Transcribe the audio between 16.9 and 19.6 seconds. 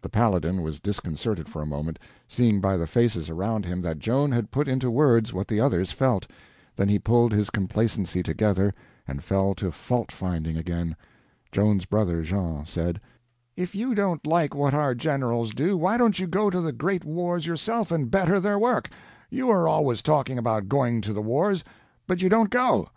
wars yourself and better their work? You